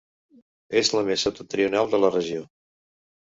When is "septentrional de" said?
1.27-1.99